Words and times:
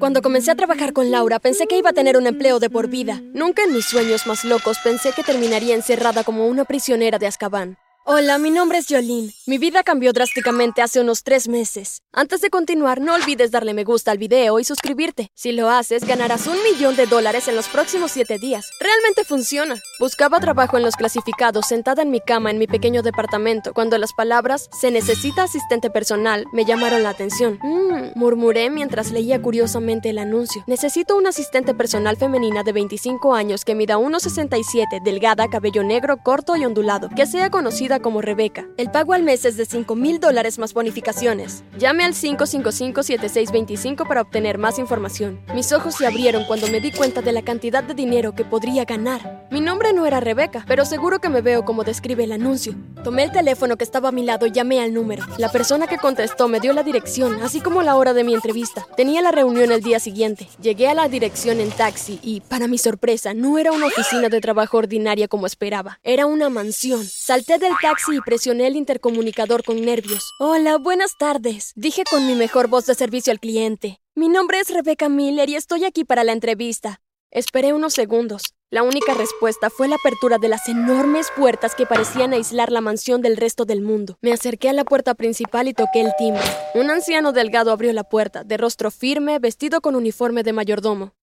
Cuando 0.00 0.22
comencé 0.22 0.50
a 0.50 0.56
trabajar 0.56 0.92
con 0.92 1.12
Laura, 1.12 1.38
pensé 1.38 1.68
que 1.68 1.78
iba 1.78 1.90
a 1.90 1.92
tener 1.92 2.16
un 2.16 2.26
empleo 2.26 2.58
de 2.58 2.68
por 2.68 2.88
vida. 2.88 3.20
Nunca 3.32 3.62
en 3.62 3.72
mis 3.72 3.84
sueños 3.84 4.26
más 4.26 4.44
locos 4.44 4.78
pensé 4.82 5.12
que 5.12 5.22
terminaría 5.22 5.76
encerrada 5.76 6.24
como 6.24 6.48
una 6.48 6.64
prisionera 6.64 7.18
de 7.18 7.28
Azkaban. 7.28 7.78
Hola, 8.10 8.38
mi 8.38 8.50
nombre 8.50 8.78
es 8.78 8.86
Jolene. 8.88 9.34
Mi 9.46 9.58
vida 9.58 9.82
cambió 9.82 10.14
drásticamente 10.14 10.80
hace 10.80 10.98
unos 10.98 11.24
tres 11.24 11.46
meses. 11.46 12.00
Antes 12.10 12.40
de 12.40 12.48
continuar, 12.48 13.02
no 13.02 13.12
olvides 13.12 13.50
darle 13.50 13.74
me 13.74 13.84
gusta 13.84 14.12
al 14.12 14.16
video 14.16 14.58
y 14.58 14.64
suscribirte. 14.64 15.30
Si 15.34 15.52
lo 15.52 15.68
haces, 15.68 16.06
ganarás 16.06 16.46
un 16.46 16.56
millón 16.62 16.96
de 16.96 17.04
dólares 17.04 17.48
en 17.48 17.56
los 17.56 17.68
próximos 17.68 18.12
siete 18.12 18.38
días. 18.38 18.70
Realmente 18.80 19.24
funciona. 19.24 19.76
Buscaba 20.00 20.40
trabajo 20.40 20.78
en 20.78 20.84
los 20.84 20.96
clasificados 20.96 21.66
sentada 21.66 22.00
en 22.00 22.10
mi 22.10 22.20
cama 22.20 22.50
en 22.50 22.56
mi 22.56 22.66
pequeño 22.66 23.02
departamento 23.02 23.74
cuando 23.74 23.98
las 23.98 24.14
palabras 24.14 24.70
se 24.80 24.90
necesita 24.90 25.42
asistente 25.42 25.90
personal 25.90 26.46
me 26.54 26.64
llamaron 26.64 27.02
la 27.02 27.10
atención. 27.10 27.58
Mmm, 27.62 28.12
murmuré 28.14 28.70
mientras 28.70 29.10
leía 29.10 29.42
curiosamente 29.42 30.08
el 30.08 30.18
anuncio. 30.18 30.64
Necesito 30.66 31.14
una 31.14 31.28
asistente 31.28 31.74
personal 31.74 32.16
femenina 32.16 32.62
de 32.62 32.72
25 32.72 33.34
años 33.34 33.66
que 33.66 33.74
mida 33.74 33.98
1,67, 33.98 35.02
delgada, 35.02 35.50
cabello 35.50 35.84
negro, 35.84 36.16
corto 36.22 36.56
y 36.56 36.64
ondulado, 36.64 37.10
que 37.14 37.26
sea 37.26 37.50
conocida 37.50 37.97
como 38.00 38.20
Rebeca. 38.20 38.66
El 38.76 38.90
pago 38.90 39.12
al 39.12 39.22
mes 39.22 39.44
es 39.44 39.56
de 39.56 39.64
5 39.64 39.94
mil 39.94 40.20
dólares 40.20 40.58
más 40.58 40.74
bonificaciones. 40.74 41.64
Llame 41.78 42.04
al 42.04 42.14
555-7625 42.14 44.06
para 44.06 44.22
obtener 44.22 44.58
más 44.58 44.78
información. 44.78 45.40
Mis 45.54 45.72
ojos 45.72 45.94
se 45.96 46.06
abrieron 46.06 46.44
cuando 46.44 46.68
me 46.68 46.80
di 46.80 46.92
cuenta 46.92 47.22
de 47.22 47.32
la 47.32 47.42
cantidad 47.42 47.82
de 47.84 47.94
dinero 47.94 48.34
que 48.34 48.44
podría 48.44 48.84
ganar. 48.84 49.46
Mi 49.50 49.60
nombre 49.60 49.92
no 49.92 50.06
era 50.06 50.20
Rebeca, 50.20 50.64
pero 50.66 50.84
seguro 50.84 51.20
que 51.20 51.28
me 51.28 51.40
veo 51.40 51.64
como 51.64 51.84
describe 51.84 52.24
el 52.24 52.32
anuncio. 52.32 52.74
Tomé 53.04 53.24
el 53.24 53.32
teléfono 53.32 53.76
que 53.76 53.84
estaba 53.84 54.08
a 54.08 54.12
mi 54.12 54.22
lado 54.22 54.46
y 54.46 54.52
llamé 54.52 54.80
al 54.80 54.92
número. 54.92 55.24
La 55.38 55.50
persona 55.50 55.86
que 55.86 55.98
contestó 55.98 56.48
me 56.48 56.60
dio 56.60 56.72
la 56.72 56.82
dirección, 56.82 57.40
así 57.42 57.60
como 57.60 57.82
la 57.82 57.96
hora 57.96 58.12
de 58.12 58.24
mi 58.24 58.34
entrevista. 58.34 58.86
Tenía 58.96 59.22
la 59.22 59.30
reunión 59.30 59.70
el 59.70 59.82
día 59.82 60.00
siguiente. 60.00 60.48
Llegué 60.60 60.88
a 60.88 60.94
la 60.94 61.08
dirección 61.08 61.60
en 61.60 61.70
taxi 61.70 62.18
y, 62.22 62.40
para 62.40 62.66
mi 62.66 62.78
sorpresa, 62.78 63.34
no 63.34 63.58
era 63.58 63.72
una 63.72 63.86
oficina 63.86 64.28
de 64.28 64.40
trabajo 64.40 64.78
ordinaria 64.78 65.28
como 65.28 65.46
esperaba. 65.46 66.00
Era 66.02 66.26
una 66.26 66.48
mansión. 66.48 67.04
Salté 67.04 67.58
del 67.58 67.72
taxi 67.80 68.16
y 68.16 68.20
presioné 68.20 68.66
el 68.66 68.76
intercomunicador 68.76 69.62
con 69.62 69.80
nervios. 69.80 70.32
Hola, 70.40 70.78
buenas 70.78 71.12
tardes. 71.18 71.72
Dije 71.76 72.02
con 72.10 72.26
mi 72.26 72.34
mejor 72.34 72.68
voz 72.68 72.86
de 72.86 72.94
servicio 72.94 73.32
al 73.32 73.40
cliente. 73.40 74.00
Mi 74.14 74.28
nombre 74.28 74.58
es 74.58 74.70
Rebecca 74.70 75.08
Miller 75.08 75.48
y 75.48 75.54
estoy 75.54 75.84
aquí 75.84 76.04
para 76.04 76.24
la 76.24 76.32
entrevista. 76.32 77.00
Esperé 77.30 77.72
unos 77.72 77.94
segundos. 77.94 78.42
La 78.70 78.82
única 78.82 79.14
respuesta 79.14 79.70
fue 79.70 79.88
la 79.88 79.96
apertura 79.96 80.36
de 80.36 80.48
las 80.48 80.68
enormes 80.68 81.28
puertas 81.34 81.74
que 81.74 81.86
parecían 81.86 82.34
aislar 82.34 82.70
la 82.70 82.82
mansión 82.82 83.22
del 83.22 83.38
resto 83.38 83.64
del 83.64 83.80
mundo. 83.80 84.18
Me 84.20 84.30
acerqué 84.30 84.68
a 84.68 84.74
la 84.74 84.84
puerta 84.84 85.14
principal 85.14 85.68
y 85.68 85.72
toqué 85.72 86.02
el 86.02 86.12
timbre. 86.18 86.42
Un 86.74 86.90
anciano 86.90 87.32
delgado 87.32 87.72
abrió 87.72 87.94
la 87.94 88.04
puerta, 88.04 88.44
de 88.44 88.58
rostro 88.58 88.90
firme, 88.90 89.38
vestido 89.38 89.80
con 89.80 89.96
uniforme 89.96 90.42
de 90.42 90.52
mayordomo. 90.52 91.14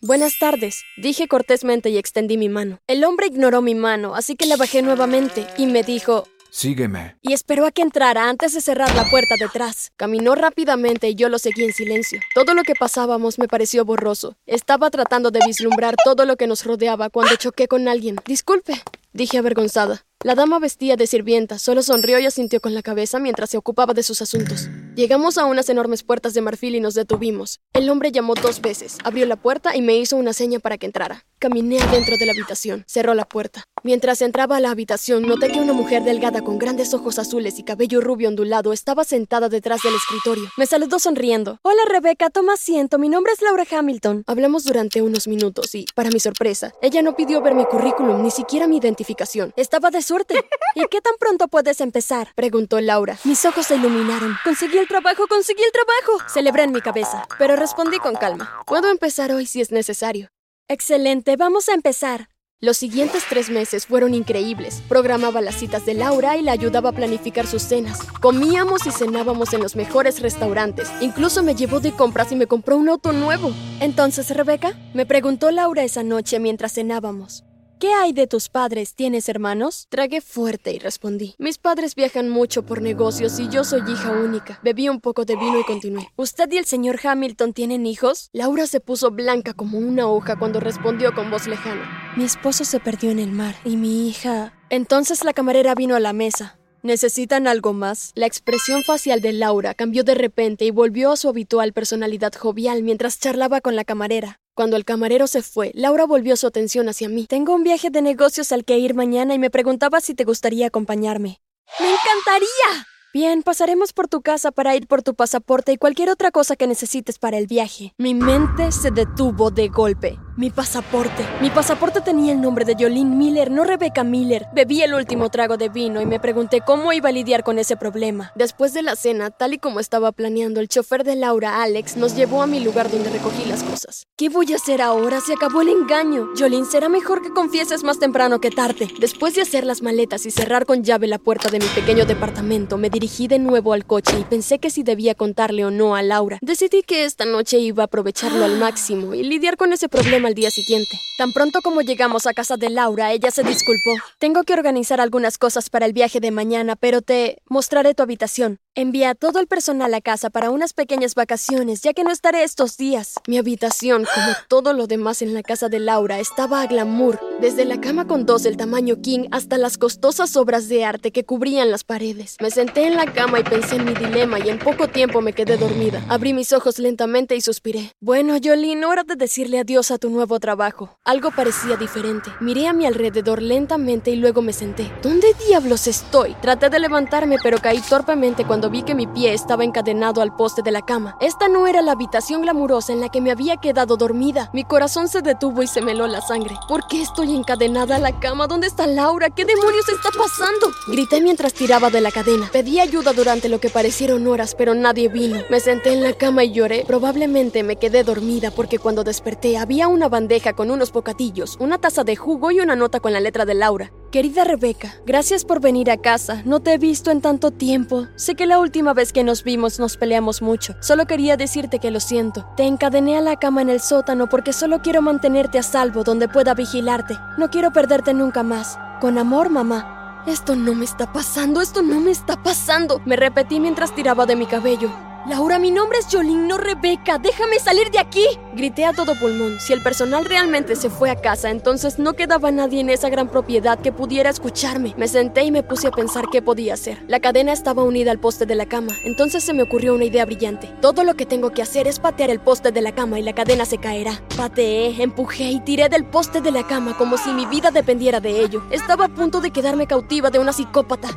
Buenas 0.00 0.40
tardes, 0.40 0.82
dije 0.96 1.28
cortésmente 1.28 1.88
y 1.90 1.98
extendí 1.98 2.36
mi 2.36 2.48
mano. 2.48 2.80
El 2.88 3.04
hombre 3.04 3.28
ignoró 3.28 3.62
mi 3.62 3.76
mano, 3.76 4.16
así 4.16 4.34
que 4.34 4.46
la 4.46 4.56
bajé 4.56 4.82
nuevamente 4.82 5.46
y 5.56 5.66
me 5.66 5.84
dijo, 5.84 6.24
Sígueme. 6.50 7.16
Y 7.22 7.32
esperó 7.32 7.66
a 7.66 7.70
que 7.70 7.82
entrara 7.82 8.28
antes 8.28 8.54
de 8.54 8.60
cerrar 8.60 8.94
la 8.94 9.08
puerta 9.10 9.34
detrás. 9.38 9.92
Caminó 9.96 10.34
rápidamente 10.34 11.08
y 11.08 11.14
yo 11.14 11.28
lo 11.28 11.38
seguí 11.38 11.64
en 11.64 11.72
silencio. 11.72 12.20
Todo 12.34 12.54
lo 12.54 12.62
que 12.62 12.74
pasábamos 12.74 13.38
me 13.38 13.48
pareció 13.48 13.84
borroso. 13.84 14.36
Estaba 14.46 14.90
tratando 14.90 15.30
de 15.30 15.40
vislumbrar 15.46 15.96
todo 16.04 16.24
lo 16.24 16.36
que 16.36 16.46
nos 16.46 16.64
rodeaba 16.64 17.10
cuando 17.10 17.36
choqué 17.36 17.68
con 17.68 17.88
alguien. 17.88 18.16
Disculpe, 18.26 18.82
dije 19.12 19.38
avergonzada. 19.38 20.04
La 20.24 20.34
dama 20.34 20.58
vestía 20.58 20.96
de 20.96 21.06
sirvienta, 21.06 21.58
solo 21.58 21.82
sonrió 21.82 22.18
y 22.18 22.26
asintió 22.26 22.60
con 22.60 22.74
la 22.74 22.82
cabeza 22.82 23.18
mientras 23.18 23.50
se 23.50 23.56
ocupaba 23.56 23.94
de 23.94 24.02
sus 24.02 24.20
asuntos. 24.20 24.68
Llegamos 24.98 25.38
a 25.38 25.44
unas 25.44 25.68
enormes 25.68 26.02
puertas 26.02 26.34
de 26.34 26.40
marfil 26.40 26.74
y 26.74 26.80
nos 26.80 26.94
detuvimos. 26.94 27.60
El 27.72 27.88
hombre 27.88 28.10
llamó 28.10 28.34
dos 28.34 28.60
veces, 28.60 28.98
abrió 29.04 29.26
la 29.26 29.36
puerta 29.36 29.76
y 29.76 29.80
me 29.80 29.96
hizo 29.96 30.16
una 30.16 30.32
seña 30.32 30.58
para 30.58 30.76
que 30.76 30.86
entrara. 30.86 31.24
Caminé 31.38 31.80
adentro 31.80 32.16
de 32.16 32.26
la 32.26 32.32
habitación, 32.32 32.82
cerró 32.88 33.14
la 33.14 33.24
puerta. 33.24 33.62
Mientras 33.84 34.22
entraba 34.22 34.56
a 34.56 34.60
la 34.60 34.72
habitación, 34.72 35.22
noté 35.22 35.52
que 35.52 35.60
una 35.60 35.72
mujer 35.72 36.02
delgada 36.02 36.42
con 36.42 36.58
grandes 36.58 36.94
ojos 36.94 37.20
azules 37.20 37.60
y 37.60 37.62
cabello 37.62 38.00
rubio 38.00 38.28
ondulado 38.28 38.72
estaba 38.72 39.04
sentada 39.04 39.48
detrás 39.48 39.82
del 39.82 39.94
escritorio. 39.94 40.50
Me 40.56 40.66
saludó 40.66 40.98
sonriendo. 40.98 41.60
Hola 41.62 41.82
Rebeca, 41.88 42.28
toma 42.28 42.54
asiento, 42.54 42.98
mi 42.98 43.08
nombre 43.08 43.32
es 43.32 43.40
Laura 43.40 43.64
Hamilton. 43.70 44.24
Hablamos 44.26 44.64
durante 44.64 45.00
unos 45.00 45.28
minutos 45.28 45.76
y, 45.76 45.86
para 45.94 46.10
mi 46.10 46.18
sorpresa, 46.18 46.72
ella 46.82 47.02
no 47.02 47.14
pidió 47.14 47.40
ver 47.40 47.54
mi 47.54 47.66
currículum, 47.66 48.20
ni 48.20 48.32
siquiera 48.32 48.66
mi 48.66 48.78
identificación. 48.78 49.52
Estaba 49.54 49.92
de 49.92 50.02
suerte. 50.02 50.34
¿Y 50.74 50.86
qué 50.90 51.00
tan 51.00 51.14
pronto 51.20 51.46
puedes 51.46 51.80
empezar? 51.80 52.32
Preguntó 52.34 52.80
Laura. 52.80 53.16
Mis 53.22 53.44
ojos 53.44 53.64
se 53.66 53.76
iluminaron. 53.76 54.34
Conseguí 54.42 54.78
el 54.78 54.87
trabajo, 54.88 55.26
conseguí 55.28 55.62
el 55.62 55.72
trabajo. 55.72 56.28
Celebré 56.28 56.64
en 56.64 56.72
mi 56.72 56.80
cabeza, 56.80 57.26
pero 57.38 57.54
respondí 57.54 57.98
con 57.98 58.14
calma. 58.14 58.62
Puedo 58.66 58.90
empezar 58.90 59.30
hoy 59.32 59.46
si 59.46 59.60
es 59.60 59.70
necesario. 59.70 60.28
Excelente, 60.68 61.36
vamos 61.36 61.68
a 61.68 61.74
empezar. 61.74 62.28
Los 62.60 62.76
siguientes 62.76 63.22
tres 63.28 63.50
meses 63.50 63.86
fueron 63.86 64.14
increíbles. 64.14 64.82
Programaba 64.88 65.40
las 65.40 65.54
citas 65.54 65.86
de 65.86 65.94
Laura 65.94 66.36
y 66.36 66.42
la 66.42 66.50
ayudaba 66.50 66.90
a 66.90 66.92
planificar 66.92 67.46
sus 67.46 67.62
cenas. 67.62 68.00
Comíamos 68.20 68.84
y 68.84 68.90
cenábamos 68.90 69.52
en 69.52 69.62
los 69.62 69.76
mejores 69.76 70.20
restaurantes. 70.20 70.90
Incluso 71.00 71.44
me 71.44 71.54
llevó 71.54 71.78
de 71.78 71.92
compras 71.92 72.32
y 72.32 72.36
me 72.36 72.48
compró 72.48 72.76
un 72.76 72.88
auto 72.88 73.12
nuevo. 73.12 73.52
Entonces, 73.78 74.28
Rebeca, 74.30 74.76
me 74.92 75.06
preguntó 75.06 75.52
Laura 75.52 75.84
esa 75.84 76.02
noche 76.02 76.40
mientras 76.40 76.74
cenábamos. 76.74 77.44
¿Qué 77.78 77.94
hay 77.94 78.12
de 78.12 78.26
tus 78.26 78.48
padres? 78.48 78.96
¿Tienes 78.96 79.28
hermanos? 79.28 79.86
Tragué 79.88 80.20
fuerte 80.20 80.72
y 80.72 80.80
respondí. 80.80 81.36
Mis 81.38 81.58
padres 81.58 81.94
viajan 81.94 82.28
mucho 82.28 82.64
por 82.66 82.82
negocios 82.82 83.38
y 83.38 83.48
yo 83.48 83.62
soy 83.62 83.82
hija 83.88 84.10
única. 84.10 84.58
Bebí 84.64 84.88
un 84.88 85.00
poco 85.00 85.24
de 85.24 85.36
vino 85.36 85.60
y 85.60 85.62
continué. 85.62 86.08
¿Usted 86.16 86.50
y 86.50 86.58
el 86.58 86.64
señor 86.64 86.98
Hamilton 87.00 87.52
tienen 87.52 87.86
hijos? 87.86 88.30
Laura 88.32 88.66
se 88.66 88.80
puso 88.80 89.12
blanca 89.12 89.54
como 89.54 89.78
una 89.78 90.08
hoja 90.08 90.36
cuando 90.36 90.58
respondió 90.58 91.14
con 91.14 91.30
voz 91.30 91.46
lejana. 91.46 92.12
Mi 92.16 92.24
esposo 92.24 92.64
se 92.64 92.80
perdió 92.80 93.12
en 93.12 93.20
el 93.20 93.30
mar 93.30 93.54
y 93.64 93.76
mi 93.76 94.08
hija... 94.08 94.54
Entonces 94.70 95.22
la 95.22 95.32
camarera 95.32 95.76
vino 95.76 95.94
a 95.94 96.00
la 96.00 96.12
mesa. 96.12 96.58
¿Necesitan 96.82 97.46
algo 97.46 97.74
más? 97.74 98.10
La 98.16 98.26
expresión 98.26 98.82
facial 98.82 99.20
de 99.20 99.32
Laura 99.32 99.74
cambió 99.74 100.02
de 100.02 100.14
repente 100.14 100.64
y 100.64 100.72
volvió 100.72 101.12
a 101.12 101.16
su 101.16 101.28
habitual 101.28 101.72
personalidad 101.72 102.32
jovial 102.34 102.82
mientras 102.82 103.20
charlaba 103.20 103.60
con 103.60 103.76
la 103.76 103.84
camarera. 103.84 104.40
Cuando 104.58 104.76
el 104.76 104.84
camarero 104.84 105.28
se 105.28 105.42
fue, 105.42 105.70
Laura 105.76 106.04
volvió 106.04 106.36
su 106.36 106.48
atención 106.48 106.88
hacia 106.88 107.08
mí. 107.08 107.26
Tengo 107.28 107.54
un 107.54 107.62
viaje 107.62 107.90
de 107.90 108.02
negocios 108.02 108.50
al 108.50 108.64
que 108.64 108.76
ir 108.76 108.92
mañana 108.92 109.32
y 109.32 109.38
me 109.38 109.50
preguntaba 109.50 110.00
si 110.00 110.14
te 110.14 110.24
gustaría 110.24 110.66
acompañarme. 110.66 111.40
¡Me 111.78 111.86
encantaría! 111.86 112.88
Bien, 113.14 113.44
pasaremos 113.44 113.92
por 113.92 114.08
tu 114.08 114.20
casa 114.20 114.50
para 114.50 114.74
ir 114.74 114.88
por 114.88 115.04
tu 115.04 115.14
pasaporte 115.14 115.70
y 115.70 115.76
cualquier 115.76 116.10
otra 116.10 116.32
cosa 116.32 116.56
que 116.56 116.66
necesites 116.66 117.20
para 117.20 117.38
el 117.38 117.46
viaje. 117.46 117.94
Mi 117.98 118.14
mente 118.14 118.72
se 118.72 118.90
detuvo 118.90 119.52
de 119.52 119.68
golpe. 119.68 120.18
Mi 120.38 120.50
pasaporte. 120.50 121.26
Mi 121.40 121.50
pasaporte 121.50 122.00
tenía 122.00 122.30
el 122.30 122.40
nombre 122.40 122.64
de 122.64 122.76
Jolene 122.78 123.16
Miller, 123.16 123.50
no 123.50 123.64
Rebecca 123.64 124.04
Miller. 124.04 124.46
Bebí 124.54 124.82
el 124.82 124.94
último 124.94 125.30
trago 125.30 125.56
de 125.56 125.68
vino 125.68 126.00
y 126.00 126.06
me 126.06 126.20
pregunté 126.20 126.60
cómo 126.64 126.92
iba 126.92 127.08
a 127.08 127.12
lidiar 127.12 127.42
con 127.42 127.58
ese 127.58 127.76
problema. 127.76 128.30
Después 128.36 128.72
de 128.72 128.84
la 128.84 128.94
cena, 128.94 129.32
tal 129.32 129.54
y 129.54 129.58
como 129.58 129.80
estaba 129.80 130.12
planeando, 130.12 130.60
el 130.60 130.68
chofer 130.68 131.02
de 131.02 131.16
Laura, 131.16 131.60
Alex, 131.64 131.96
nos 131.96 132.14
llevó 132.14 132.40
a 132.40 132.46
mi 132.46 132.60
lugar 132.60 132.88
donde 132.88 133.10
recogí 133.10 133.46
las 133.46 133.64
cosas. 133.64 134.06
¿Qué 134.16 134.28
voy 134.28 134.52
a 134.52 134.56
hacer 134.56 134.80
ahora? 134.80 135.20
Se 135.20 135.32
acabó 135.32 135.60
el 135.60 135.70
engaño. 135.70 136.28
Jolene, 136.38 136.66
será 136.66 136.88
mejor 136.88 137.20
que 137.20 137.30
confieses 137.30 137.82
más 137.82 137.98
temprano 137.98 138.40
que 138.40 138.52
tarde. 138.52 138.86
Después 139.00 139.34
de 139.34 139.42
hacer 139.42 139.66
las 139.66 139.82
maletas 139.82 140.24
y 140.24 140.30
cerrar 140.30 140.66
con 140.66 140.84
llave 140.84 141.08
la 141.08 141.18
puerta 141.18 141.50
de 141.50 141.58
mi 141.58 141.66
pequeño 141.66 142.06
departamento, 142.06 142.78
me 142.78 142.90
dirigí 142.90 143.26
de 143.26 143.40
nuevo 143.40 143.72
al 143.72 143.84
coche 143.84 144.16
y 144.16 144.22
pensé 144.22 144.60
que 144.60 144.70
si 144.70 144.84
debía 144.84 145.16
contarle 145.16 145.64
o 145.64 145.72
no 145.72 145.96
a 145.96 146.02
Laura. 146.04 146.38
Decidí 146.42 146.82
que 146.82 147.02
esta 147.02 147.24
noche 147.24 147.58
iba 147.58 147.82
a 147.82 147.86
aprovecharlo 147.86 148.44
al 148.44 148.56
máximo 148.60 149.14
y 149.14 149.24
lidiar 149.24 149.56
con 149.56 149.72
ese 149.72 149.88
problema 149.88 150.27
al 150.28 150.34
día 150.34 150.50
siguiente. 150.50 151.00
Tan 151.16 151.32
pronto 151.32 151.60
como 151.62 151.80
llegamos 151.80 152.26
a 152.26 152.34
casa 152.34 152.56
de 152.56 152.70
Laura, 152.70 153.12
ella 153.12 153.32
se 153.32 153.42
disculpó. 153.42 153.94
Tengo 154.18 154.44
que 154.44 154.52
organizar 154.52 155.00
algunas 155.00 155.38
cosas 155.38 155.68
para 155.70 155.86
el 155.86 155.92
viaje 155.92 156.20
de 156.20 156.30
mañana, 156.30 156.76
pero 156.76 157.02
te 157.02 157.38
mostraré 157.48 157.94
tu 157.94 158.04
habitación. 158.04 158.60
Envía 158.80 159.10
a 159.10 159.14
todo 159.16 159.40
el 159.40 159.48
personal 159.48 159.92
a 159.92 160.00
casa 160.00 160.30
para 160.30 160.50
unas 160.50 160.72
pequeñas 160.72 161.16
vacaciones, 161.16 161.82
ya 161.82 161.94
que 161.94 162.04
no 162.04 162.12
estaré 162.12 162.44
estos 162.44 162.76
días. 162.76 163.14
Mi 163.26 163.36
habitación, 163.36 164.06
como 164.14 164.28
todo 164.46 164.72
lo 164.72 164.86
demás 164.86 165.20
en 165.20 165.34
la 165.34 165.42
casa 165.42 165.68
de 165.68 165.80
Laura, 165.80 166.20
estaba 166.20 166.62
a 166.62 166.68
glamour, 166.68 167.18
desde 167.40 167.64
la 167.64 167.80
cama 167.80 168.06
con 168.06 168.24
dos 168.24 168.44
del 168.44 168.56
tamaño 168.56 169.02
king 169.02 169.26
hasta 169.32 169.58
las 169.58 169.78
costosas 169.78 170.36
obras 170.36 170.68
de 170.68 170.84
arte 170.84 171.10
que 171.10 171.24
cubrían 171.24 171.72
las 171.72 171.82
paredes. 171.82 172.36
Me 172.40 172.52
senté 172.52 172.86
en 172.86 172.94
la 172.94 173.12
cama 173.12 173.40
y 173.40 173.42
pensé 173.42 173.74
en 173.74 173.84
mi 173.84 173.94
dilema 173.94 174.38
y 174.38 174.48
en 174.48 174.60
poco 174.60 174.86
tiempo 174.86 175.20
me 175.22 175.32
quedé 175.32 175.56
dormida. 175.56 176.04
Abrí 176.08 176.32
mis 176.32 176.52
ojos 176.52 176.78
lentamente 176.78 177.34
y 177.34 177.40
suspiré. 177.40 177.90
Bueno, 177.98 178.36
Jolene, 178.40 178.86
hora 178.86 179.02
de 179.02 179.16
decirle 179.16 179.58
adiós 179.58 179.90
a 179.90 179.98
tu 179.98 180.08
nuevo 180.08 180.38
trabajo. 180.38 180.96
Algo 181.04 181.32
parecía 181.32 181.76
diferente. 181.76 182.30
Miré 182.38 182.68
a 182.68 182.72
mi 182.72 182.86
alrededor 182.86 183.42
lentamente 183.42 184.12
y 184.12 184.16
luego 184.16 184.40
me 184.40 184.52
senté. 184.52 184.88
¿Dónde 185.02 185.34
diablos 185.48 185.88
estoy? 185.88 186.34
Traté 186.34 186.70
de 186.70 186.78
levantarme, 186.78 187.38
pero 187.42 187.58
caí 187.58 187.80
torpemente 187.80 188.44
cuando 188.44 188.67
vi 188.70 188.82
que 188.82 188.94
mi 188.94 189.06
pie 189.06 189.32
estaba 189.32 189.64
encadenado 189.64 190.20
al 190.20 190.34
poste 190.34 190.62
de 190.62 190.70
la 190.70 190.82
cama. 190.82 191.16
Esta 191.20 191.48
no 191.48 191.66
era 191.66 191.82
la 191.82 191.92
habitación 191.92 192.42
glamurosa 192.42 192.92
en 192.92 193.00
la 193.00 193.08
que 193.08 193.20
me 193.20 193.30
había 193.30 193.56
quedado 193.56 193.96
dormida. 193.96 194.50
Mi 194.52 194.64
corazón 194.64 195.08
se 195.08 195.22
detuvo 195.22 195.62
y 195.62 195.66
se 195.66 195.80
me 195.80 195.92
heló 195.92 196.06
la 196.06 196.20
sangre. 196.20 196.56
¿Por 196.68 196.86
qué 196.86 197.02
estoy 197.02 197.34
encadenada 197.34 197.96
a 197.96 197.98
la 197.98 198.18
cama? 198.18 198.46
¿Dónde 198.46 198.66
está 198.66 198.86
Laura? 198.86 199.30
¿Qué 199.30 199.44
demonios 199.44 199.88
está 199.88 200.10
pasando? 200.10 200.72
Grité 200.86 201.20
mientras 201.20 201.52
tiraba 201.52 201.90
de 201.90 202.00
la 202.00 202.10
cadena. 202.10 202.48
Pedí 202.52 202.80
ayuda 202.80 203.12
durante 203.12 203.48
lo 203.48 203.60
que 203.60 203.70
parecieron 203.70 204.26
horas, 204.26 204.54
pero 204.54 204.74
nadie 204.74 205.08
vino. 205.08 205.40
Me 205.50 205.60
senté 205.60 205.92
en 205.92 206.02
la 206.02 206.12
cama 206.12 206.44
y 206.44 206.52
lloré. 206.52 206.84
Probablemente 206.86 207.62
me 207.62 207.76
quedé 207.76 208.04
dormida 208.04 208.50
porque 208.50 208.78
cuando 208.78 209.04
desperté 209.04 209.58
había 209.58 209.88
una 209.88 210.08
bandeja 210.08 210.52
con 210.52 210.70
unos 210.70 210.92
bocadillos, 210.92 211.56
una 211.60 211.78
taza 211.78 212.04
de 212.04 212.16
jugo 212.16 212.50
y 212.50 212.60
una 212.60 212.76
nota 212.76 213.00
con 213.00 213.12
la 213.12 213.20
letra 213.20 213.44
de 213.44 213.54
Laura. 213.54 213.92
Querida 214.10 214.42
Rebeca, 214.44 214.94
gracias 215.04 215.44
por 215.44 215.60
venir 215.60 215.90
a 215.90 215.98
casa. 215.98 216.40
No 216.46 216.60
te 216.60 216.72
he 216.72 216.78
visto 216.78 217.10
en 217.10 217.20
tanto 217.20 217.50
tiempo. 217.50 218.06
Sé 218.16 218.36
que 218.36 218.46
la 218.46 218.58
última 218.58 218.94
vez 218.94 219.12
que 219.12 219.22
nos 219.22 219.44
vimos 219.44 219.78
nos 219.78 219.98
peleamos 219.98 220.40
mucho. 220.40 220.74
Solo 220.80 221.04
quería 221.04 221.36
decirte 221.36 221.78
que 221.78 221.90
lo 221.90 222.00
siento. 222.00 222.48
Te 222.56 222.64
encadené 222.64 223.18
a 223.18 223.20
la 223.20 223.36
cama 223.36 223.60
en 223.60 223.68
el 223.68 223.80
sótano 223.80 224.26
porque 224.26 224.54
solo 224.54 224.80
quiero 224.80 225.02
mantenerte 225.02 225.58
a 225.58 225.62
salvo 225.62 226.04
donde 226.04 226.26
pueda 226.26 226.54
vigilarte. 226.54 227.18
No 227.36 227.50
quiero 227.50 227.70
perderte 227.70 228.14
nunca 228.14 228.42
más. 228.42 228.78
Con 228.98 229.18
amor, 229.18 229.50
mamá. 229.50 230.22
Esto 230.26 230.56
no 230.56 230.74
me 230.74 230.86
está 230.86 231.12
pasando, 231.12 231.60
esto 231.60 231.82
no 231.82 232.00
me 232.00 232.10
está 232.10 232.42
pasando. 232.42 233.02
Me 233.04 233.14
repetí 233.14 233.60
mientras 233.60 233.94
tiraba 233.94 234.24
de 234.24 234.36
mi 234.36 234.46
cabello. 234.46 234.90
Laura, 235.28 235.58
mi 235.58 235.70
nombre 235.70 235.98
es 235.98 236.06
Jolín, 236.10 236.48
no 236.48 236.56
Rebeca. 236.56 237.18
Déjame 237.18 237.58
salir 237.58 237.90
de 237.90 237.98
aquí. 237.98 238.24
Grité 238.54 238.86
a 238.86 238.94
todo 238.94 239.14
pulmón. 239.14 239.60
Si 239.60 239.74
el 239.74 239.82
personal 239.82 240.24
realmente 240.24 240.74
se 240.74 240.88
fue 240.88 241.10
a 241.10 241.16
casa, 241.20 241.50
entonces 241.50 241.98
no 241.98 242.14
quedaba 242.14 242.50
nadie 242.50 242.80
en 242.80 242.88
esa 242.88 243.10
gran 243.10 243.28
propiedad 243.28 243.78
que 243.78 243.92
pudiera 243.92 244.30
escucharme. 244.30 244.94
Me 244.96 245.06
senté 245.06 245.42
y 245.42 245.50
me 245.50 245.62
puse 245.62 245.88
a 245.88 245.90
pensar 245.90 246.24
qué 246.32 246.40
podía 246.40 246.72
hacer. 246.72 247.04
La 247.08 247.20
cadena 247.20 247.52
estaba 247.52 247.82
unida 247.82 248.10
al 248.10 248.18
poste 248.18 248.46
de 248.46 248.54
la 248.54 248.64
cama, 248.64 248.94
entonces 249.04 249.44
se 249.44 249.52
me 249.52 249.64
ocurrió 249.64 249.94
una 249.94 250.06
idea 250.06 250.24
brillante. 250.24 250.70
Todo 250.80 251.04
lo 251.04 251.14
que 251.14 251.26
tengo 251.26 251.50
que 251.50 251.60
hacer 251.60 251.86
es 251.88 252.00
patear 252.00 252.30
el 252.30 252.40
poste 252.40 252.72
de 252.72 252.80
la 252.80 252.92
cama 252.92 253.18
y 253.18 253.22
la 253.22 253.34
cadena 253.34 253.66
se 253.66 253.76
caerá. 253.76 254.22
Pateé, 254.34 255.02
empujé 255.02 255.50
y 255.50 255.60
tiré 255.60 255.90
del 255.90 256.06
poste 256.06 256.40
de 256.40 256.52
la 256.52 256.66
cama 256.66 256.96
como 256.96 257.18
si 257.18 257.34
mi 257.34 257.44
vida 257.44 257.70
dependiera 257.70 258.20
de 258.20 258.40
ello. 258.40 258.62
Estaba 258.70 259.04
a 259.04 259.08
punto 259.08 259.42
de 259.42 259.50
quedarme 259.50 259.86
cautiva 259.86 260.30
de 260.30 260.38
una 260.38 260.54
psicópata. 260.54 261.10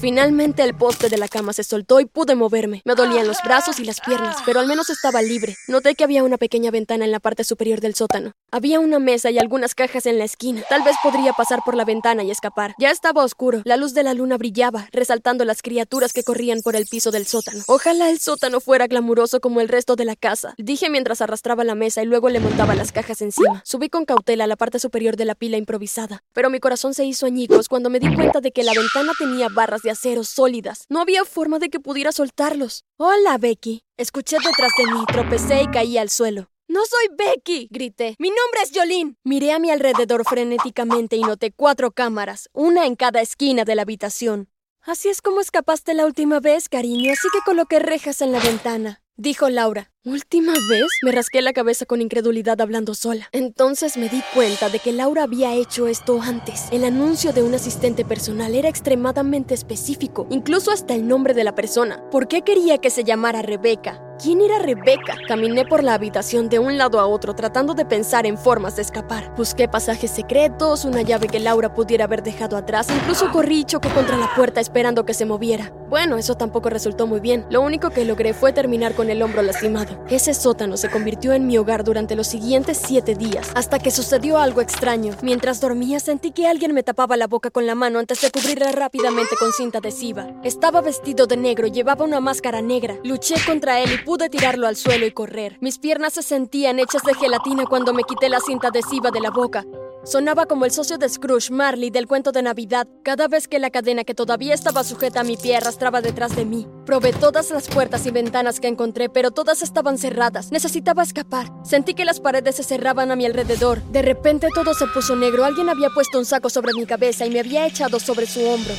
Finalmente 0.00 0.62
el 0.62 0.74
poste 0.74 1.08
de 1.08 1.18
la 1.18 1.26
cama 1.26 1.52
se 1.52 1.64
soltó 1.64 1.98
y 1.98 2.06
pude 2.06 2.36
moverme. 2.36 2.82
Me 2.84 2.94
dolían 2.94 3.26
los 3.26 3.38
brazos 3.44 3.80
y 3.80 3.84
las 3.84 4.00
piernas, 4.00 4.36
pero 4.46 4.60
al 4.60 4.68
menos 4.68 4.90
estaba 4.90 5.22
libre. 5.22 5.56
Noté 5.66 5.96
que 5.96 6.04
había 6.04 6.22
una 6.22 6.38
pequeña 6.38 6.70
ventana 6.70 7.04
en 7.04 7.10
la 7.10 7.18
parte 7.18 7.42
superior 7.42 7.80
del 7.80 7.96
sótano. 7.96 8.32
Había 8.52 8.78
una 8.78 9.00
mesa 9.00 9.30
y 9.30 9.38
algunas 9.38 9.74
cajas 9.74 10.06
en 10.06 10.18
la 10.18 10.24
esquina. 10.24 10.62
Tal 10.68 10.82
vez 10.82 10.96
podría 11.02 11.32
pasar 11.32 11.60
por 11.64 11.74
la 11.74 11.84
ventana 11.84 12.22
y 12.22 12.30
escapar. 12.30 12.74
Ya 12.78 12.90
estaba 12.90 13.24
oscuro. 13.24 13.62
La 13.64 13.76
luz 13.76 13.92
de 13.92 14.04
la 14.04 14.14
luna 14.14 14.38
brillaba, 14.38 14.88
resaltando 14.92 15.44
las 15.44 15.62
criaturas 15.62 16.12
que 16.12 16.22
corrían 16.22 16.60
por 16.62 16.76
el 16.76 16.86
piso 16.86 17.10
del 17.10 17.26
sótano. 17.26 17.64
Ojalá 17.66 18.08
el 18.08 18.20
sótano 18.20 18.60
fuera 18.60 18.86
glamuroso 18.86 19.40
como 19.40 19.60
el 19.60 19.68
resto 19.68 19.96
de 19.96 20.04
la 20.04 20.14
casa. 20.14 20.54
Dije 20.58 20.90
mientras 20.90 21.20
arrastraba 21.20 21.64
la 21.64 21.74
mesa 21.74 22.02
y 22.02 22.06
luego 22.06 22.28
le 22.28 22.40
montaba 22.40 22.76
las 22.76 22.92
cajas 22.92 23.20
encima. 23.20 23.62
Subí 23.64 23.88
con 23.88 24.04
cautela 24.04 24.44
a 24.44 24.46
la 24.46 24.56
parte 24.56 24.78
superior 24.78 25.16
de 25.16 25.24
la 25.24 25.34
pila 25.34 25.56
improvisada, 25.56 26.22
pero 26.32 26.50
mi 26.50 26.60
corazón 26.60 26.94
se 26.94 27.04
hizo 27.04 27.26
añicos 27.26 27.68
cuando 27.68 27.90
me 27.90 27.98
di 27.98 28.14
cuenta 28.14 28.40
de 28.40 28.52
que 28.52 28.62
la 28.62 28.72
ventana 28.72 29.12
tenía 29.18 29.48
barras 29.48 29.82
de 29.82 29.87
acero 29.90 30.24
sólidas. 30.24 30.84
No 30.88 31.00
había 31.00 31.24
forma 31.24 31.58
de 31.58 31.70
que 31.70 31.80
pudiera 31.80 32.12
soltarlos. 32.12 32.84
Hola, 32.96 33.38
Becky. 33.38 33.84
Escuché 33.96 34.36
detrás 34.36 34.72
de 34.78 34.92
mí, 34.92 35.04
tropecé 35.06 35.62
y 35.62 35.68
caí 35.68 35.98
al 35.98 36.10
suelo. 36.10 36.50
No 36.68 36.80
soy 36.84 37.16
Becky, 37.16 37.68
grité. 37.70 38.14
Mi 38.18 38.28
nombre 38.28 38.60
es 38.62 38.72
Jolín. 38.74 39.16
Miré 39.24 39.52
a 39.52 39.58
mi 39.58 39.70
alrededor 39.70 40.24
frenéticamente 40.28 41.16
y 41.16 41.22
noté 41.22 41.50
cuatro 41.50 41.92
cámaras, 41.92 42.50
una 42.52 42.84
en 42.84 42.94
cada 42.94 43.22
esquina 43.22 43.64
de 43.64 43.74
la 43.74 43.82
habitación. 43.82 44.50
Así 44.82 45.08
es 45.08 45.22
como 45.22 45.40
escapaste 45.40 45.94
la 45.94 46.04
última 46.04 46.40
vez, 46.40 46.68
cariño, 46.68 47.12
así 47.12 47.28
que 47.32 47.40
coloqué 47.44 47.78
rejas 47.78 48.20
en 48.20 48.32
la 48.32 48.40
ventana. 48.40 49.02
Dijo 49.16 49.48
Laura. 49.48 49.90
¿Última 50.04 50.52
vez? 50.52 50.86
Me 51.02 51.10
rasqué 51.10 51.42
la 51.42 51.52
cabeza 51.52 51.84
con 51.84 52.00
incredulidad 52.00 52.60
hablando 52.60 52.94
sola. 52.94 53.28
Entonces 53.32 53.96
me 53.96 54.08
di 54.08 54.22
cuenta 54.32 54.68
de 54.68 54.78
que 54.78 54.92
Laura 54.92 55.24
había 55.24 55.54
hecho 55.54 55.88
esto 55.88 56.22
antes. 56.22 56.66
El 56.70 56.84
anuncio 56.84 57.32
de 57.32 57.42
un 57.42 57.52
asistente 57.52 58.04
personal 58.04 58.54
era 58.54 58.68
extremadamente 58.68 59.54
específico, 59.54 60.28
incluso 60.30 60.70
hasta 60.70 60.94
el 60.94 61.08
nombre 61.08 61.34
de 61.34 61.42
la 61.42 61.56
persona. 61.56 62.08
¿Por 62.10 62.28
qué 62.28 62.42
quería 62.42 62.78
que 62.78 62.90
se 62.90 63.02
llamara 63.02 63.42
Rebeca? 63.42 64.00
¿Quién 64.20 64.40
era 64.40 64.58
Rebeca? 64.58 65.14
Caminé 65.28 65.64
por 65.64 65.84
la 65.84 65.94
habitación 65.94 66.48
de 66.48 66.58
un 66.58 66.76
lado 66.76 66.98
a 66.98 67.06
otro 67.06 67.34
tratando 67.34 67.74
de 67.74 67.84
pensar 67.84 68.26
en 68.26 68.36
formas 68.36 68.74
de 68.74 68.82
escapar. 68.82 69.32
Busqué 69.36 69.68
pasajes 69.68 70.10
secretos, 70.10 70.84
una 70.84 71.02
llave 71.02 71.28
que 71.28 71.38
Laura 71.38 71.72
pudiera 71.72 72.06
haber 72.06 72.24
dejado 72.24 72.56
atrás, 72.56 72.88
incluso 72.90 73.30
corrí 73.30 73.60
y 73.60 73.64
chocó 73.64 73.88
contra 73.90 74.16
la 74.16 74.34
puerta 74.34 74.60
esperando 74.60 75.04
que 75.04 75.14
se 75.14 75.24
moviera. 75.24 75.72
Bueno, 75.88 76.18
eso 76.18 76.34
tampoco 76.34 76.68
resultó 76.68 77.06
muy 77.06 77.20
bien. 77.20 77.46
Lo 77.48 77.60
único 77.60 77.90
que 77.90 78.04
logré 78.04 78.34
fue 78.34 78.52
terminar 78.52 78.94
con 78.94 79.08
el 79.08 79.22
hombro 79.22 79.42
lastimado. 79.42 79.97
Ese 80.10 80.32
sótano 80.32 80.76
se 80.76 80.90
convirtió 80.90 81.32
en 81.32 81.46
mi 81.46 81.58
hogar 81.58 81.84
durante 81.84 82.16
los 82.16 82.26
siguientes 82.26 82.80
siete 82.82 83.14
días, 83.14 83.50
hasta 83.54 83.78
que 83.78 83.90
sucedió 83.90 84.38
algo 84.38 84.60
extraño. 84.60 85.14
Mientras 85.22 85.60
dormía 85.60 86.00
sentí 86.00 86.30
que 86.32 86.46
alguien 86.46 86.72
me 86.72 86.82
tapaba 86.82 87.16
la 87.16 87.26
boca 87.26 87.50
con 87.50 87.66
la 87.66 87.74
mano 87.74 87.98
antes 87.98 88.20
de 88.20 88.30
cubrirla 88.30 88.72
rápidamente 88.72 89.36
con 89.38 89.52
cinta 89.52 89.78
adhesiva. 89.78 90.28
Estaba 90.42 90.80
vestido 90.80 91.26
de 91.26 91.36
negro, 91.36 91.66
llevaba 91.66 92.04
una 92.04 92.20
máscara 92.20 92.62
negra. 92.62 92.96
Luché 93.04 93.34
contra 93.44 93.80
él 93.80 93.90
y 93.92 94.04
pude 94.04 94.30
tirarlo 94.30 94.66
al 94.66 94.76
suelo 94.76 95.04
y 95.04 95.10
correr. 95.10 95.58
Mis 95.60 95.78
piernas 95.78 96.14
se 96.14 96.22
sentían 96.22 96.78
hechas 96.78 97.02
de 97.02 97.14
gelatina 97.14 97.64
cuando 97.66 97.92
me 97.92 98.04
quité 98.04 98.28
la 98.28 98.40
cinta 98.40 98.68
adhesiva 98.68 99.10
de 99.10 99.20
la 99.20 99.30
boca. 99.30 99.64
Sonaba 100.08 100.46
como 100.46 100.64
el 100.64 100.70
socio 100.70 100.96
de 100.96 101.06
Scrooge, 101.06 101.50
Marley, 101.50 101.90
del 101.90 102.06
cuento 102.06 102.32
de 102.32 102.40
Navidad, 102.40 102.88
cada 103.02 103.28
vez 103.28 103.46
que 103.46 103.58
la 103.58 103.68
cadena 103.68 104.04
que 104.04 104.14
todavía 104.14 104.54
estaba 104.54 104.82
sujeta 104.82 105.20
a 105.20 105.22
mi 105.22 105.36
pie 105.36 105.58
arrastraba 105.58 106.00
detrás 106.00 106.34
de 106.34 106.46
mí. 106.46 106.66
Probé 106.86 107.12
todas 107.12 107.50
las 107.50 107.68
puertas 107.68 108.06
y 108.06 108.10
ventanas 108.10 108.58
que 108.58 108.68
encontré, 108.68 109.10
pero 109.10 109.32
todas 109.32 109.60
estaban 109.60 109.98
cerradas. 109.98 110.50
Necesitaba 110.50 111.02
escapar. 111.02 111.48
Sentí 111.62 111.92
que 111.92 112.06
las 112.06 112.20
paredes 112.20 112.56
se 112.56 112.62
cerraban 112.62 113.10
a 113.10 113.16
mi 113.16 113.26
alrededor. 113.26 113.82
De 113.92 114.00
repente 114.00 114.48
todo 114.54 114.72
se 114.72 114.86
puso 114.86 115.14
negro. 115.14 115.44
Alguien 115.44 115.68
había 115.68 115.90
puesto 115.90 116.18
un 116.18 116.24
saco 116.24 116.48
sobre 116.48 116.72
mi 116.72 116.86
cabeza 116.86 117.26
y 117.26 117.30
me 117.30 117.40
había 117.40 117.66
echado 117.66 118.00
sobre 118.00 118.24
su 118.24 118.42
hombro. 118.46 118.72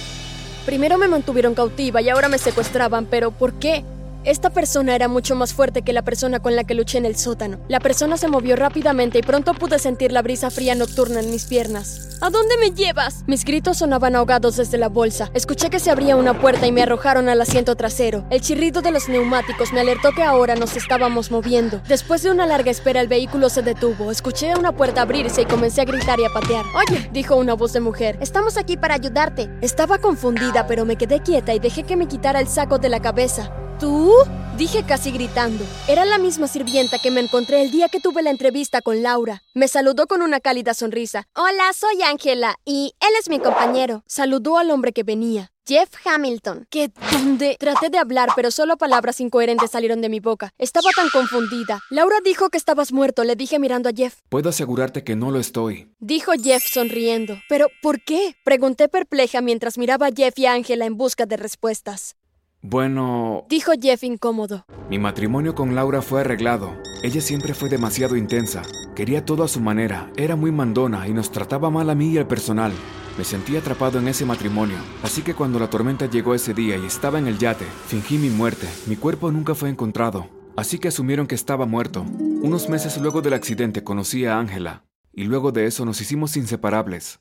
Primero 0.66 0.98
me 0.98 1.08
mantuvieron 1.08 1.54
cautiva 1.54 2.02
y 2.02 2.10
ahora 2.10 2.28
me 2.28 2.40
secuestraban, 2.40 3.06
pero 3.06 3.30
¿por 3.30 3.54
qué? 3.60 3.86
Esta 4.26 4.50
persona 4.50 4.96
era 4.96 5.08
mucho 5.08 5.34
más 5.34 5.54
fuerte 5.54 5.82
que 5.82 5.94
la 5.94 6.02
persona 6.02 6.42
con 6.42 6.54
la 6.54 6.66
que 6.66 6.74
luché 6.74 6.98
en 6.98 7.06
el 7.06 7.16
sótano. 7.16 7.58
La 7.70 7.80
persona 7.80 8.18
se 8.18 8.28
movió 8.28 8.58
rápidamente 8.58 9.18
y 9.18 9.22
pronto 9.22 9.54
pude 9.54 9.80
sentir 9.80 10.12
la 10.12 10.22
brisa 10.22 10.50
fría 10.50 10.76
nocturna 10.76 11.22
en 11.22 11.32
mis 11.32 11.46
piernas. 11.46 12.18
¿A 12.20 12.30
dónde 12.30 12.58
me 12.58 12.72
llevas? 12.72 13.24
Mis 13.28 13.46
gritos 13.46 13.78
sonaban 13.78 14.18
ahogados 14.18 14.58
desde 14.58 14.78
la 14.78 14.90
bolsa. 14.90 15.32
Escuché 15.34 15.70
que 15.70 15.80
se 15.80 15.90
abría 15.90 16.18
una 16.18 16.38
puerta 16.38 16.68
y 16.68 16.74
me 16.74 16.82
arrojaron 16.82 17.30
al 17.30 17.40
asiento 17.40 17.78
trasero. 17.78 18.26
El 18.30 18.42
chirrido 18.42 18.82
de 18.82 18.92
los 18.92 19.08
neumáticos 19.08 19.72
me 19.72 19.80
alertó 19.80 20.12
que 20.12 20.24
ahora 20.24 20.56
nos 20.56 20.76
estábamos 20.76 21.32
moviendo. 21.32 21.82
Después 21.88 22.22
de 22.22 22.32
una 22.32 22.46
larga 22.46 22.72
espera, 22.72 23.00
el 23.00 23.08
vehículo 23.08 23.48
se 23.48 23.62
detuvo. 23.62 24.12
Escuché 24.12 24.54
una 24.54 24.74
puerta 24.74 25.04
abrirse 25.04 25.44
y 25.44 25.46
comencé 25.46 25.80
a 25.80 25.86
gritar 25.86 26.20
y 26.20 26.26
a 26.26 26.30
patear. 26.30 26.66
Oye, 26.76 27.10
dijo 27.14 27.38
una 27.38 27.54
voz 27.54 27.72
de 27.72 27.80
mujer, 27.80 28.18
estamos 28.20 28.58
aquí 28.58 28.76
para 28.76 28.96
ayudarte. 28.96 29.50
Estaba 29.62 30.00
confundida, 30.00 30.68
pero 30.68 30.84
me 30.84 30.98
quedé 30.98 31.22
quieta 31.22 31.54
y 31.54 31.60
dejé 31.60 31.84
que 31.84 31.96
me 31.96 32.10
quitara 32.10 32.42
el 32.42 32.50
saco 32.50 32.80
de 32.80 32.90
la 32.90 33.00
cabeza. 33.02 33.50
¿Tú? 33.80 34.14
Dije 34.58 34.84
casi 34.84 35.10
gritando. 35.10 35.64
Era 35.88 36.04
la 36.04 36.18
misma 36.18 36.48
sirvienta 36.48 37.00
que 37.00 37.12
me 37.12 37.22
encontré 37.22 37.62
el 37.62 37.72
día 37.72 37.88
que 37.88 38.02
tuve 38.02 38.22
la 38.22 38.30
entrevista 38.30 38.82
con 38.82 39.02
Laura. 39.02 39.42
Me 39.54 39.70
saludó 39.70 40.06
con 40.06 40.22
una 40.22 40.42
cálida 40.42 40.74
sonrisa. 40.74 41.28
Hola, 41.34 41.72
soy 41.74 42.02
Ángela 42.02 42.56
y 42.66 42.94
él 43.00 43.14
es 43.18 43.30
mi 43.30 43.40
compañero. 43.40 44.04
Saludó 44.06 44.58
al 44.58 44.72
hombre 44.72 44.92
que 44.92 45.04
venía. 45.04 45.52
Jeff 45.66 45.90
Hamilton. 46.04 46.68
¿Qué 46.70 46.92
dónde? 47.12 47.56
Traté 47.58 47.90
de 47.90 48.00
hablar, 48.00 48.30
pero 48.36 48.52
solo 48.52 48.76
palabras 48.76 49.22
incoherentes 49.22 49.72
salieron 49.72 50.02
de 50.02 50.10
mi 50.10 50.20
boca. 50.20 50.52
Estaba 50.58 50.90
tan 50.94 51.10
confundida. 51.10 51.80
Laura 51.90 52.18
dijo 52.26 52.50
que 52.50 52.58
estabas 52.58 52.92
muerto, 52.92 53.24
le 53.24 53.36
dije 53.36 53.60
mirando 53.60 53.88
a 53.88 53.94
Jeff. 53.96 54.16
Puedo 54.28 54.50
asegurarte 54.50 55.06
que 55.06 55.16
no 55.16 55.32
lo 55.32 55.40
estoy. 55.40 55.88
Dijo 56.00 56.34
Jeff 56.34 56.66
sonriendo. 56.66 57.38
¿Pero 57.48 57.68
por 57.82 58.02
qué? 58.02 58.36
Pregunté 58.44 58.90
perpleja 58.90 59.40
mientras 59.42 59.78
miraba 59.78 60.08
a 60.08 60.12
Jeff 60.12 60.38
y 60.38 60.48
a 60.48 60.54
Ángela 60.54 60.86
en 60.86 60.98
busca 60.98 61.26
de 61.26 61.38
respuestas. 61.38 62.16
Bueno, 62.62 63.46
Dijo 63.50 63.72
Jeff 63.82 64.04
incómodo. 64.04 64.66
mi 64.90 65.00
matrimonio 65.00 65.56
con 65.56 65.76
Laura 65.76 66.02
fue 66.02 66.22
arreglado. 66.22 66.76
Ella 67.04 67.22
siempre 67.22 67.54
fue 67.54 67.70
demasiado 67.70 68.18
intensa. 68.18 68.64
Quería 68.96 69.24
todo 69.24 69.44
a 69.44 69.48
su 69.48 69.62
manera, 69.62 70.12
era 70.18 70.36
muy 70.36 70.52
mandona 70.52 71.08
y 71.08 71.14
nos 71.14 71.32
trataba 71.32 71.70
mal 71.70 71.90
a 71.90 71.96
mí 71.96 72.10
y 72.12 72.18
al 72.18 72.28
personal. 72.28 72.74
Me 73.18 73.24
sentí 73.24 73.56
atrapado 73.56 74.00
en 74.00 74.10
ese 74.10 74.26
matrimonio, 74.26 74.78
así 75.04 75.22
que 75.22 75.34
cuando 75.34 75.58
la 75.58 75.70
tormenta 75.70 76.06
llegó 76.08 76.36
ese 76.36 76.54
día 76.54 76.76
y 76.78 76.86
estaba 76.86 77.18
en 77.18 77.28
el 77.28 77.38
yate, 77.38 77.66
fingí 77.88 78.18
mi 78.18 78.30
muerte. 78.30 78.68
Mi 78.88 78.98
cuerpo 78.98 79.32
nunca 79.32 79.56
fue 79.56 79.70
encontrado, 79.70 80.28
así 80.58 80.80
que 80.80 80.90
asumieron 80.90 81.28
que 81.28 81.36
estaba 81.36 81.66
muerto. 81.66 82.06
Unos 82.42 82.68
meses 82.68 82.98
luego 82.98 83.22
del 83.22 83.34
accidente 83.34 83.84
conocí 83.86 84.26
a 84.26 84.38
Ángela, 84.38 84.84
y 85.14 85.24
luego 85.24 85.52
de 85.54 85.66
eso 85.66 85.86
nos 85.86 86.02
hicimos 86.02 86.36
inseparables. 86.36 87.20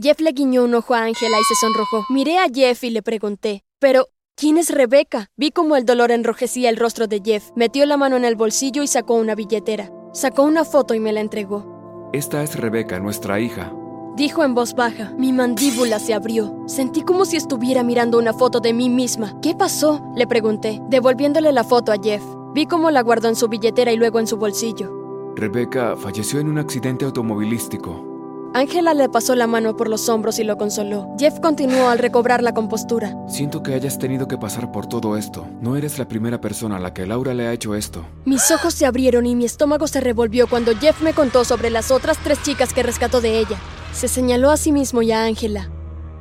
Jeff 0.00 0.20
le 0.20 0.32
guiñó 0.32 0.64
un 0.64 0.74
ojo 0.74 0.94
a 0.94 1.02
Ángela 1.04 1.36
y 1.38 1.44
se 1.44 1.54
sonrojó. 1.54 2.06
Miré 2.08 2.38
a 2.38 2.46
Jeff 2.52 2.82
y 2.84 2.90
le 2.90 3.02
pregunté, 3.02 3.62
pero 3.78 4.08
¿quién 4.36 4.56
es 4.58 4.70
Rebeca? 4.70 5.28
Vi 5.36 5.50
como 5.50 5.76
el 5.76 5.84
dolor 5.84 6.10
enrojecía 6.10 6.70
el 6.70 6.76
rostro 6.76 7.06
de 7.06 7.20
Jeff. 7.24 7.50
Metió 7.56 7.86
la 7.86 7.96
mano 7.96 8.16
en 8.16 8.24
el 8.24 8.36
bolsillo 8.36 8.82
y 8.82 8.86
sacó 8.86 9.14
una 9.14 9.34
billetera. 9.34 9.90
Sacó 10.12 10.42
una 10.44 10.64
foto 10.64 10.94
y 10.94 11.00
me 11.00 11.12
la 11.12 11.20
entregó. 11.20 12.10
Esta 12.12 12.42
es 12.42 12.56
Rebeca, 12.56 12.98
nuestra 12.98 13.38
hija. 13.40 13.72
dijo 14.16 14.42
en 14.44 14.54
voz 14.54 14.74
baja. 14.74 15.12
Mi 15.16 15.32
mandíbula 15.32 15.98
se 15.98 16.14
abrió. 16.14 16.62
Sentí 16.66 17.02
como 17.02 17.24
si 17.24 17.36
estuviera 17.36 17.82
mirando 17.82 18.18
una 18.18 18.32
foto 18.32 18.60
de 18.60 18.72
mí 18.74 18.88
misma. 18.88 19.38
¿Qué 19.40 19.54
pasó? 19.54 20.02
Le 20.16 20.26
pregunté, 20.26 20.80
devolviéndole 20.88 21.52
la 21.52 21.64
foto 21.64 21.92
a 21.92 21.96
Jeff. 22.02 22.22
Vi 22.54 22.66
cómo 22.66 22.90
la 22.90 23.02
guardó 23.02 23.28
en 23.28 23.36
su 23.36 23.48
billetera 23.48 23.92
y 23.92 23.96
luego 23.96 24.18
en 24.18 24.26
su 24.26 24.36
bolsillo. 24.36 24.90
Rebecca 25.36 25.96
falleció 25.96 26.40
en 26.40 26.48
un 26.48 26.58
accidente 26.58 27.04
automovilístico. 27.04 28.09
Ángela 28.52 28.94
le 28.94 29.08
pasó 29.08 29.36
la 29.36 29.46
mano 29.46 29.76
por 29.76 29.88
los 29.88 30.08
hombros 30.08 30.40
y 30.40 30.44
lo 30.44 30.58
consoló. 30.58 31.14
Jeff 31.16 31.38
continuó 31.38 31.88
al 31.88 32.00
recobrar 32.00 32.42
la 32.42 32.52
compostura. 32.52 33.14
Siento 33.28 33.62
que 33.62 33.74
hayas 33.74 33.96
tenido 33.96 34.26
que 34.26 34.38
pasar 34.38 34.72
por 34.72 34.88
todo 34.88 35.16
esto. 35.16 35.46
No 35.60 35.76
eres 35.76 36.00
la 36.00 36.08
primera 36.08 36.40
persona 36.40 36.76
a 36.76 36.80
la 36.80 36.92
que 36.92 37.06
Laura 37.06 37.32
le 37.32 37.46
ha 37.46 37.52
hecho 37.52 37.76
esto. 37.76 38.04
Mis 38.24 38.50
ojos 38.50 38.74
se 38.74 38.86
abrieron 38.86 39.24
y 39.24 39.36
mi 39.36 39.44
estómago 39.44 39.86
se 39.86 40.00
revolvió 40.00 40.48
cuando 40.48 40.76
Jeff 40.76 41.00
me 41.00 41.14
contó 41.14 41.44
sobre 41.44 41.70
las 41.70 41.92
otras 41.92 42.18
tres 42.18 42.42
chicas 42.42 42.72
que 42.74 42.82
rescató 42.82 43.20
de 43.20 43.38
ella. 43.38 43.56
Se 43.92 44.08
señaló 44.08 44.50
a 44.50 44.56
sí 44.56 44.72
mismo 44.72 45.00
y 45.02 45.12
a 45.12 45.22
Ángela. 45.22 45.70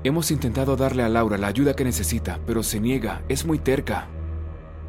Hemos 0.04 0.30
intentado 0.30 0.76
darle 0.76 1.02
a 1.02 1.10
Laura 1.10 1.40
la 1.40 1.48
ayuda 1.48 1.76
que 1.76 1.84
necesita, 1.84 2.40
pero 2.46 2.62
se 2.62 2.80
niega, 2.80 3.24
es 3.28 3.44
muy 3.44 3.58
terca. 3.58 4.08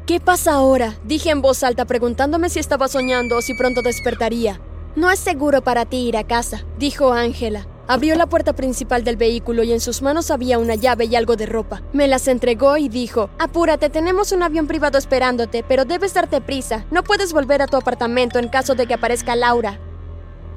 ¿Qué 0.05 0.19
pasa 0.19 0.53
ahora? 0.53 0.95
Dije 1.05 1.31
en 1.31 1.41
voz 1.41 1.63
alta 1.63 1.85
preguntándome 1.85 2.49
si 2.49 2.59
estaba 2.59 2.87
soñando 2.87 3.37
o 3.37 3.41
si 3.41 3.55
pronto 3.55 3.81
despertaría. 3.81 4.61
No 4.95 5.09
es 5.09 5.19
seguro 5.19 5.61
para 5.61 5.85
ti 5.85 5.97
ir 6.07 6.17
a 6.17 6.25
casa, 6.25 6.65
dijo 6.77 7.13
Ángela. 7.13 7.65
Abrió 7.87 8.15
la 8.15 8.27
puerta 8.27 8.53
principal 8.53 9.03
del 9.03 9.15
vehículo 9.15 9.63
y 9.63 9.71
en 9.71 9.79
sus 9.79 10.01
manos 10.01 10.31
había 10.31 10.59
una 10.59 10.75
llave 10.75 11.05
y 11.05 11.15
algo 11.15 11.35
de 11.35 11.45
ropa. 11.45 11.81
Me 11.93 12.07
las 12.07 12.27
entregó 12.27 12.77
y 12.77 12.89
dijo, 12.89 13.29
Apúrate, 13.39 13.89
tenemos 13.89 14.31
un 14.31 14.43
avión 14.43 14.67
privado 14.67 14.97
esperándote, 14.97 15.63
pero 15.67 15.85
debes 15.85 16.13
darte 16.13 16.41
prisa. 16.41 16.85
No 16.91 17.03
puedes 17.03 17.31
volver 17.31 17.61
a 17.61 17.67
tu 17.67 17.77
apartamento 17.77 18.37
en 18.37 18.49
caso 18.49 18.75
de 18.75 18.85
que 18.85 18.93
aparezca 18.93 19.35
Laura. 19.35 19.79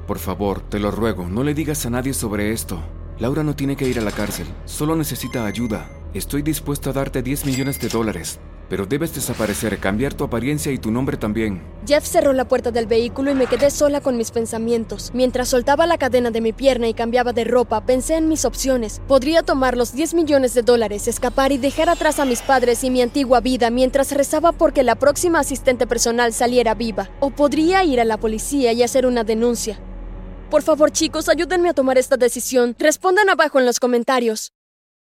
Por 0.05 0.19
favor, 0.19 0.61
te 0.61 0.79
lo 0.79 0.91
ruego, 0.91 1.27
no 1.27 1.43
le 1.43 1.53
digas 1.53 1.85
a 1.85 1.89
nadie 1.89 2.13
sobre 2.13 2.51
esto. 2.51 2.79
Laura 3.19 3.43
no 3.43 3.55
tiene 3.55 3.77
que 3.77 3.87
ir 3.87 3.99
a 3.99 4.03
la 4.03 4.11
cárcel, 4.11 4.47
solo 4.65 4.95
necesita 4.95 5.45
ayuda. 5.45 5.89
Estoy 6.13 6.41
dispuesto 6.41 6.89
a 6.89 6.93
darte 6.93 7.23
10 7.23 7.45
millones 7.45 7.79
de 7.79 7.87
dólares. 7.87 8.39
Pero 8.69 8.85
debes 8.85 9.13
desaparecer, 9.13 9.77
cambiar 9.77 10.13
tu 10.13 10.23
apariencia 10.23 10.71
y 10.71 10.77
tu 10.77 10.91
nombre 10.91 11.17
también. 11.17 11.61
Jeff 11.85 12.05
cerró 12.05 12.33
la 12.33 12.47
puerta 12.47 12.71
del 12.71 12.87
vehículo 12.87 13.31
y 13.31 13.35
me 13.35 13.47
quedé 13.47 13.69
sola 13.69 14.01
con 14.01 14.17
mis 14.17 14.31
pensamientos. 14.31 15.11
Mientras 15.13 15.49
soltaba 15.49 15.85
la 15.85 15.97
cadena 15.97 16.31
de 16.31 16.41
mi 16.41 16.51
pierna 16.51 16.87
y 16.87 16.93
cambiaba 16.93 17.31
de 17.31 17.43
ropa, 17.43 17.85
pensé 17.85 18.15
en 18.15 18.27
mis 18.27 18.43
opciones. 18.45 19.01
Podría 19.07 19.43
tomar 19.43 19.77
los 19.77 19.93
10 19.93 20.15
millones 20.15 20.53
de 20.53 20.63
dólares, 20.63 21.07
escapar 21.07 21.51
y 21.51 21.57
dejar 21.57 21.89
atrás 21.89 22.19
a 22.19 22.25
mis 22.25 22.41
padres 22.41 22.83
y 22.83 22.89
mi 22.89 23.01
antigua 23.01 23.39
vida 23.39 23.69
mientras 23.69 24.11
rezaba 24.11 24.51
porque 24.51 24.83
la 24.83 24.95
próxima 24.95 25.39
asistente 25.39 25.85
personal 25.85 26.33
saliera 26.33 26.73
viva. 26.73 27.09
O 27.19 27.29
podría 27.29 27.83
ir 27.83 27.99
a 27.99 28.05
la 28.05 28.17
policía 28.17 28.73
y 28.73 28.81
hacer 28.81 29.05
una 29.05 29.23
denuncia. 29.23 29.79
Por 30.49 30.63
favor 30.63 30.91
chicos, 30.91 31.27
ayúdenme 31.29 31.69
a 31.69 31.73
tomar 31.73 31.97
esta 31.97 32.17
decisión. 32.17 32.75
Respondan 32.79 33.29
abajo 33.29 33.59
en 33.59 33.65
los 33.65 33.79
comentarios. 33.79 34.54